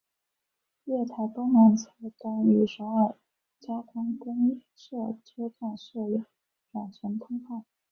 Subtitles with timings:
[0.85, 3.15] 月台东南侧端与首尔
[3.59, 6.25] 交通公社车站设有
[6.71, 7.65] 转乘通道。